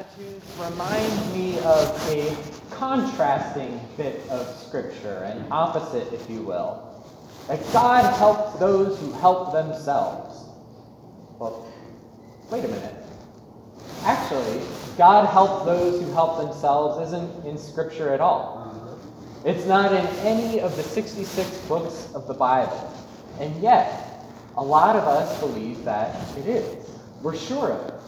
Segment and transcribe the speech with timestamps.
[0.00, 2.34] Beatitudes remind me of a
[2.70, 7.04] contrasting bit of Scripture, an opposite, if you will.
[7.48, 10.48] That God helps those who help themselves.
[11.38, 11.70] Well,
[12.50, 12.94] wait a minute.
[14.04, 14.62] Actually,
[14.96, 18.98] God helps those who help themselves isn't in Scripture at all.
[19.44, 22.90] It's not in any of the 66 books of the Bible.
[23.38, 24.24] And yet,
[24.56, 26.88] a lot of us believe that it is.
[27.22, 27.99] We're sure of it.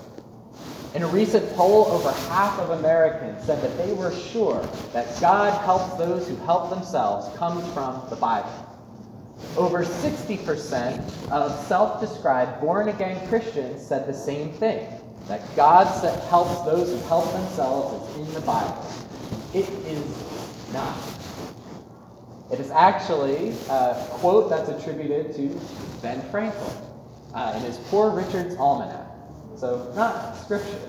[0.94, 4.60] In a recent poll, over half of Americans said that they were sure
[4.92, 8.50] that God helps those who help themselves comes from the Bible.
[9.56, 14.86] Over 60% of self described born again Christians said the same thing
[15.28, 15.86] that God
[16.28, 18.86] helps those who help themselves is in the Bible.
[19.54, 20.96] It is not.
[22.52, 25.48] It is actually a quote that's attributed to
[26.02, 26.76] Ben Franklin
[27.34, 29.11] uh, in his Poor Richard's Almanac.
[29.56, 30.80] So, not scripture.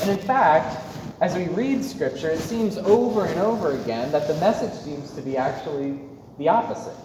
[0.00, 0.80] And in fact,
[1.20, 5.20] as we read scripture, it seems over and over again that the message seems to
[5.20, 6.00] be actually
[6.38, 6.96] the opposite.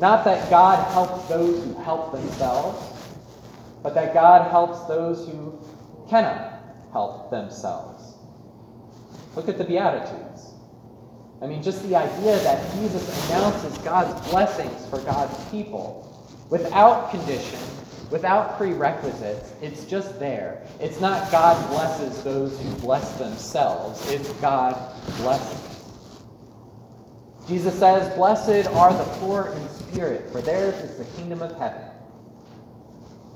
[0.00, 2.94] Not that God helps those who help themselves,
[3.82, 5.58] but that God helps those who
[6.08, 6.60] cannot
[6.92, 8.14] help themselves.
[9.36, 10.54] Look at the Beatitudes.
[11.40, 16.04] I mean, just the idea that Jesus announces God's blessings for God's people
[16.50, 17.58] without condition,
[18.10, 19.52] without prerequisites.
[19.60, 20.66] It's just there.
[20.80, 24.74] It's not God blesses those who bless themselves, it's God
[25.18, 25.64] blesses.
[27.46, 31.80] Jesus says, Blessed are the poor in spirit, for theirs is the kingdom of heaven.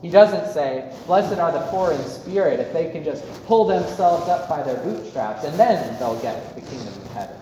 [0.02, 4.28] He doesn't say, Blessed are the poor in spirit if they can just pull themselves
[4.28, 7.36] up by their bootstraps and then they'll get the kingdom of heaven.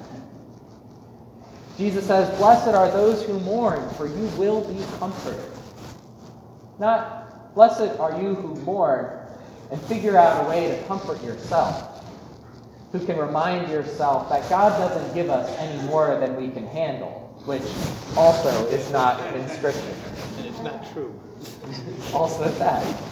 [1.77, 5.41] Jesus says, Blessed are those who mourn, for you will be comforted.
[6.81, 9.11] Not, Blessed are you who mourn
[9.70, 12.03] and figure out a way to comfort yourself,
[12.91, 17.38] who can remind yourself that God doesn't give us any more than we can handle,
[17.44, 17.62] which
[18.16, 19.94] also is not in Scripture.
[20.38, 21.15] And it's not true.
[22.15, 23.03] also that.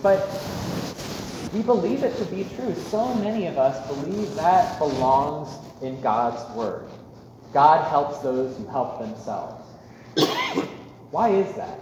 [0.00, 0.28] But
[1.52, 2.72] we believe it to be true.
[2.74, 5.48] So many of us believe that belongs
[5.82, 6.88] in God's Word.
[7.52, 9.59] God helps those who help themselves.
[11.10, 11.78] Why is that?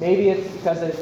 [0.00, 0.96] Maybe it's because it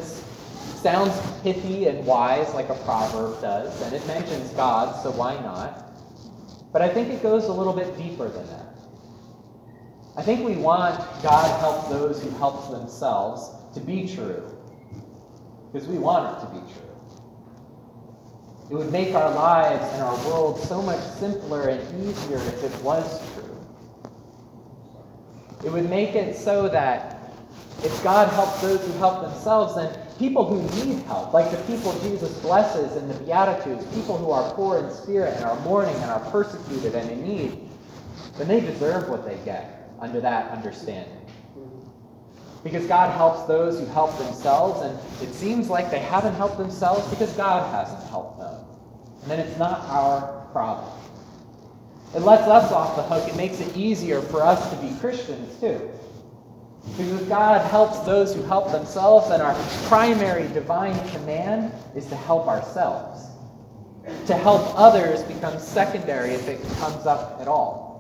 [0.83, 5.91] sounds pithy and wise like a proverb does, and it mentions God, so why not?
[6.73, 8.75] But I think it goes a little bit deeper than that.
[10.17, 14.45] I think we want God helps those who help themselves to be true,
[15.73, 16.89] because we want it to be true.
[18.71, 22.83] It would make our lives and our world so much simpler and easier if it
[22.83, 23.21] was.
[25.65, 27.19] It would make it so that
[27.83, 31.93] if God helps those who help themselves, then people who need help, like the people
[32.01, 36.11] Jesus blesses in the Beatitudes, people who are poor in spirit and are mourning and
[36.11, 37.69] are persecuted and in need,
[38.39, 41.19] then they deserve what they get under that understanding.
[42.63, 47.09] Because God helps those who help themselves, and it seems like they haven't helped themselves
[47.09, 48.63] because God hasn't helped them
[49.23, 50.91] and then it's not our problem.
[52.15, 53.29] It lets us off the hook.
[53.29, 55.91] It makes it easier for us to be Christians, too.
[56.97, 59.55] Because God helps those who help themselves, and our
[59.87, 63.27] primary divine command is to help ourselves.
[64.27, 67.91] To help others becomes secondary if it comes up at all.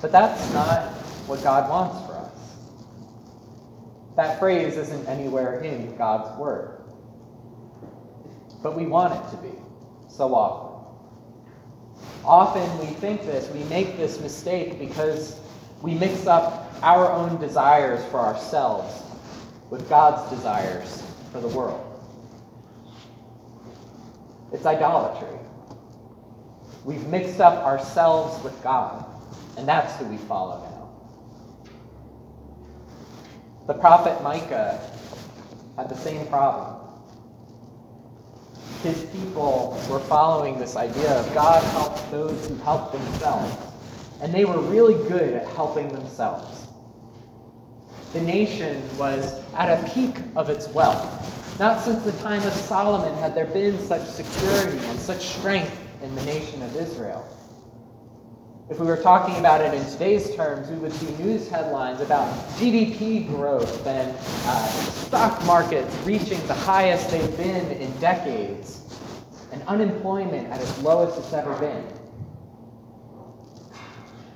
[0.00, 0.92] But that's not
[1.26, 2.56] what God wants for us.
[4.16, 6.78] That phrase isn't anywhere in God's Word
[8.62, 9.54] but we want it to be
[10.08, 10.67] so often.
[12.28, 15.40] Often we think this, we make this mistake because
[15.80, 19.02] we mix up our own desires for ourselves
[19.70, 21.02] with God's desires
[21.32, 21.82] for the world.
[24.52, 25.38] It's idolatry.
[26.84, 29.06] We've mixed up ourselves with God,
[29.56, 31.70] and that's who we follow now.
[33.66, 34.78] The prophet Micah
[35.78, 36.77] had the same problem
[38.82, 43.56] his people were following this idea of God helps those who help themselves.
[44.20, 46.66] And they were really good at helping themselves.
[48.12, 51.58] The nation was at a peak of its wealth.
[51.58, 56.14] Not since the time of Solomon had there been such security and such strength in
[56.14, 57.26] the nation of Israel.
[58.70, 62.30] If we were talking about it in today's terms, we would see news headlines about
[62.58, 68.82] GDP growth and uh, stock markets reaching the highest they've been in decades,
[69.52, 71.82] and unemployment at its lowest it's ever been.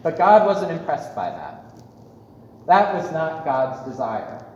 [0.02, 1.78] But God wasn't impressed by that.
[2.66, 4.46] That was not God's desire.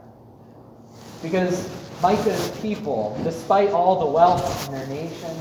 [1.23, 1.71] Because
[2.01, 5.37] Micah's people, despite all the wealth in their nation,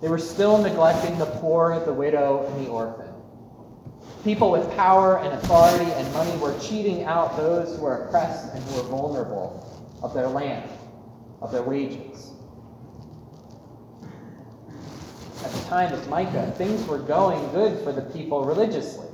[0.00, 3.07] they were still neglecting the poor, the widow, and the orphan.
[4.24, 8.62] People with power and authority and money were cheating out those who were oppressed and
[8.64, 9.64] who were vulnerable
[10.02, 10.68] of their land,
[11.40, 12.32] of their wages.
[15.44, 19.06] At the time of Micah, things were going good for the people religiously.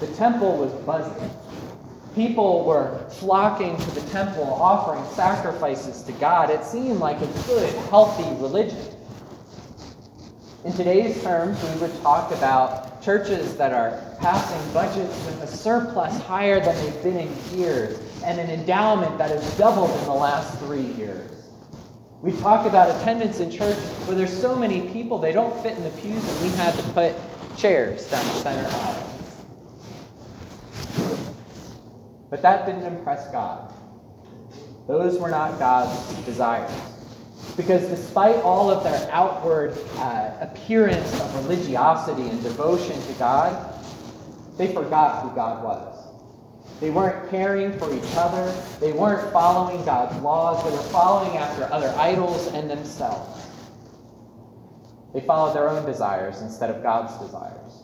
[0.00, 1.30] The temple was buzzing.
[2.16, 6.50] People were flocking to the temple, offering sacrifices to God.
[6.50, 8.84] It seemed like a good, healthy religion.
[10.64, 16.20] In today's terms, we would talk about churches that are passing budgets with a surplus
[16.22, 20.58] higher than they've been in years and an endowment that has doubled in the last
[20.58, 21.30] three years.
[22.22, 25.82] We talk about attendance in church where there's so many people they don't fit in
[25.82, 27.14] the pews and we had to put
[27.56, 29.06] chairs down the center aisle.
[32.28, 33.72] But that didn't impress God.
[34.86, 36.70] Those were not God's desires.
[37.60, 43.74] Because despite all of their outward uh, appearance of religiosity and devotion to God,
[44.56, 45.86] they forgot who God was.
[46.80, 48.50] They weren't caring for each other.
[48.80, 50.64] They weren't following God's laws.
[50.64, 53.46] They were following after other idols and themselves.
[55.12, 57.82] They followed their own desires instead of God's desires.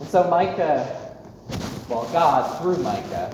[0.00, 1.06] And so Micah
[1.88, 3.30] well, God, through Micah,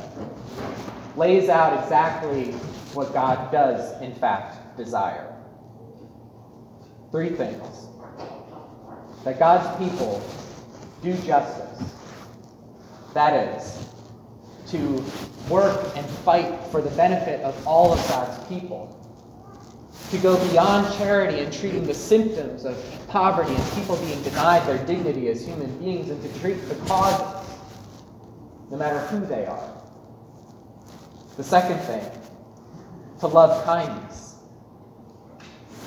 [1.17, 2.53] lays out exactly
[2.95, 5.35] what God does, in fact, desire.
[7.11, 7.89] Three things
[9.25, 10.23] that God's people
[11.03, 11.95] do justice.
[13.15, 13.89] That is,
[14.69, 15.05] to
[15.49, 18.99] work and fight for the benefit of all of God's people.
[20.11, 22.77] To go beyond charity and treating the symptoms of
[23.09, 27.49] poverty and people being denied their dignity as human beings and to treat the causes
[28.71, 29.82] no matter who they are.
[31.37, 32.05] The second thing,
[33.21, 34.35] to love kindness.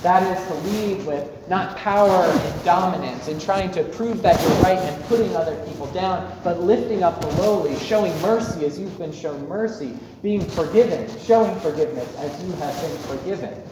[0.01, 4.61] That is to lead with not power and dominance and trying to prove that you're
[4.61, 8.97] right and putting other people down, but lifting up the lowly, showing mercy as you've
[8.97, 13.63] been shown mercy, being forgiven, showing forgiveness as you have been forgiven.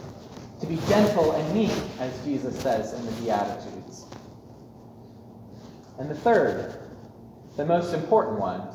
[0.60, 4.06] To be gentle and meek, as Jesus says in the Beatitudes.
[5.98, 6.78] And the third,
[7.56, 8.66] the most important one,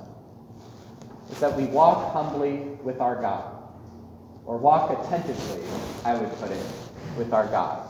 [1.31, 3.53] is that we walk humbly with our God,
[4.45, 5.61] or walk attentively,
[6.03, 6.65] I would put it,
[7.17, 7.85] with our God.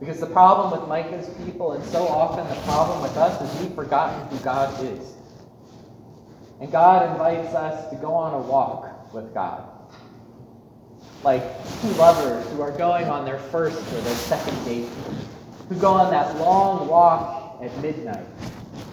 [0.00, 3.74] Because the problem with Micah's people, and so often the problem with us, is we've
[3.74, 5.12] forgotten who God is.
[6.60, 9.68] And God invites us to go on a walk with God.
[11.22, 11.42] Like
[11.80, 14.88] two lovers who are going on their first or their second date,
[15.68, 18.26] who go on that long walk at midnight,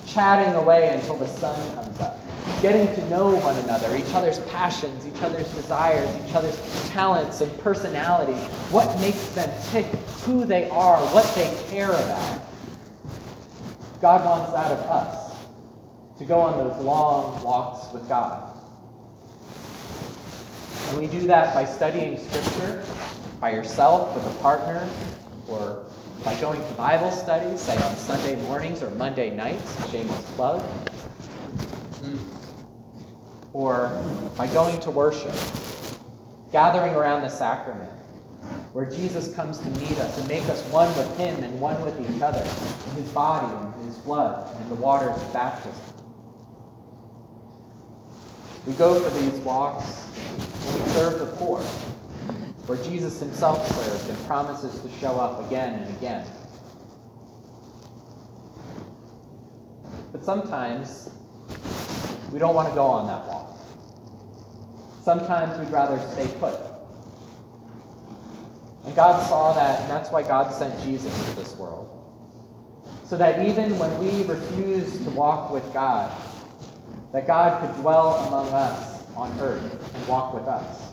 [0.05, 2.19] chatting away until the sun comes up
[2.61, 6.59] getting to know one another, each other's passions, each other's desires, each other's
[6.89, 9.85] talents and personalities, what makes them tick,
[10.23, 12.41] who they are, what they care about.
[13.99, 15.35] God wants that of us,
[16.17, 18.55] to go on those long walks with God.
[20.89, 22.83] And we do that by studying Scripture,
[23.39, 24.87] by yourself, with a partner,
[25.47, 25.85] or
[26.23, 30.63] by going to Bible studies, say on Sunday mornings or Monday nights, shameless plug
[33.53, 33.89] or
[34.37, 35.33] by going to worship,
[36.51, 37.91] gathering around the sacrament,
[38.73, 41.99] where Jesus comes to meet us and make us one with Him and one with
[41.99, 45.73] each other, in His body and His blood and the waters of baptism.
[48.65, 51.59] We go for these walks and we serve the poor,
[52.67, 56.25] where Jesus Himself served and promises to show up again and again.
[60.11, 61.09] But sometimes
[62.31, 63.57] we don't want to go on that walk.
[65.03, 66.57] Sometimes we'd rather stay put.
[68.85, 71.87] And God saw that, and that's why God sent Jesus to this world.
[73.05, 76.11] So that even when we refuse to walk with God,
[77.11, 80.91] that God could dwell among us on earth and walk with us.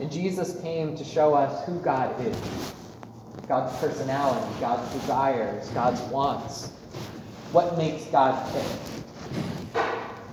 [0.00, 2.36] And Jesus came to show us who God is
[3.46, 6.70] God's personality, God's desires, God's wants,
[7.52, 9.82] what makes God tick.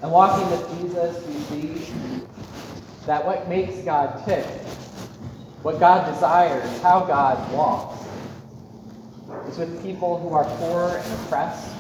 [0.04, 2.22] And walking with Jesus, we see
[3.08, 4.46] that what makes God tick,
[5.64, 8.06] what God desires, how God walks,
[9.50, 11.74] is with people who are poor and oppressed,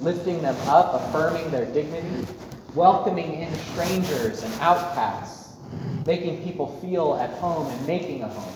[0.00, 2.26] lifting them up, affirming their dignity,
[2.74, 5.54] welcoming in strangers and outcasts,
[6.04, 8.52] making people feel at home and making a home.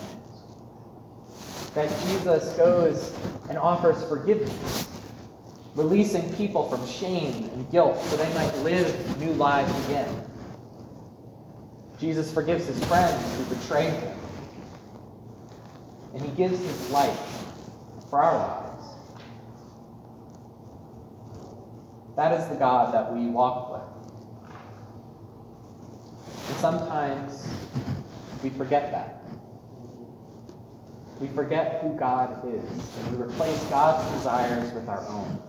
[1.73, 3.15] That Jesus goes
[3.49, 4.87] and offers forgiveness
[5.79, 10.25] releasing people from shame and guilt so they might live new lives again.
[11.97, 14.17] Jesus forgives his friends who betrayed him.
[16.13, 17.17] And he gives his life
[18.09, 18.85] for our lives.
[22.17, 23.81] That is the God that we walk with.
[26.49, 27.47] And sometimes
[28.43, 29.23] we forget that.
[31.21, 35.41] We forget who God is, and we replace God's desires with our own.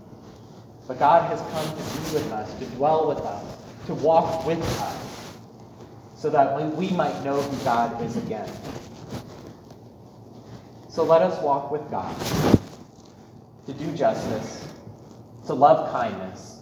[0.91, 3.45] But God has come to be with us, to dwell with us,
[3.87, 5.37] to walk with us,
[6.17, 8.51] so that we might know who God is again.
[10.89, 12.13] So let us walk with God,
[13.67, 14.67] to do justice,
[15.47, 16.59] to love kindness,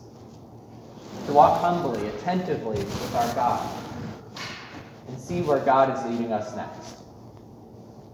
[1.25, 3.83] to walk humbly, attentively with our God,
[5.09, 6.97] and see where God is leading us next.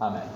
[0.01, 0.29] Amen.